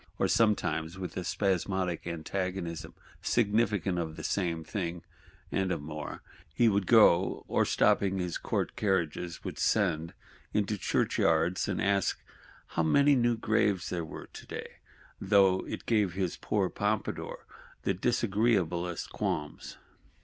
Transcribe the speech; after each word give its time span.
Or 0.17 0.27
sometimes, 0.27 0.97
with 0.97 1.15
a 1.15 1.23
spasmodic 1.23 2.07
antagonism, 2.07 2.95
significant 3.21 3.99
of 3.99 4.15
the 4.15 4.23
same 4.23 4.63
thing, 4.63 5.03
and 5.51 5.71
of 5.71 5.79
more, 5.79 6.23
he 6.51 6.67
would 6.67 6.87
go; 6.87 7.45
or 7.47 7.65
stopping 7.65 8.17
his 8.17 8.39
court 8.39 8.75
carriages, 8.75 9.43
would 9.43 9.59
send 9.59 10.15
into 10.55 10.75
churchyards, 10.75 11.67
and 11.67 11.79
ask 11.79 12.19
"how 12.69 12.81
many 12.81 13.15
new 13.15 13.37
graves 13.37 13.89
there 13.91 14.03
were 14.03 14.25
today," 14.33 14.77
though 15.19 15.59
it 15.67 15.85
gave 15.85 16.13
his 16.13 16.35
poor 16.35 16.67
Pompadour 16.71 17.45
the 17.83 17.93
disagreeablest 17.93 19.11
qualms. 19.11 19.77